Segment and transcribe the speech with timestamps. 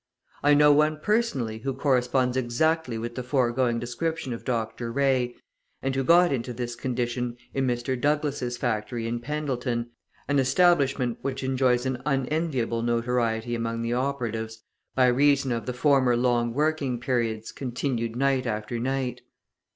[0.41, 4.91] I know one personally who corresponds exactly with the foregoing description of Dr.
[4.91, 5.35] Ray,
[5.79, 8.01] and who got into this condition in Mr.
[8.01, 9.91] Douglas' factory in Pendleton,
[10.27, 14.63] an establishment which enjoys an unenviable notoriety among the operatives
[14.95, 19.21] by reason of the former long working periods continued night after night.